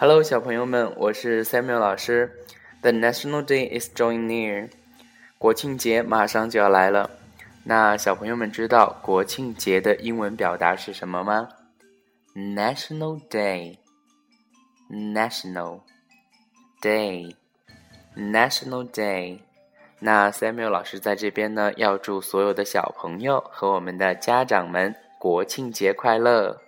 [0.00, 2.32] Hello，小朋友们，我是 Samuel 老师。
[2.80, 4.70] The National Day is drawing near，
[5.36, 7.10] 国庆节马上就要来了。
[7.64, 11.50] 那小朋友们知道国庆节的英文表达是什么吗
[12.34, 15.80] ？National Day，National
[16.80, 19.40] Day，National Day。
[19.98, 26.62] 那 Samuel 老师在这边呢，要祝所有的小朋友和我们的家长们国庆节快乐。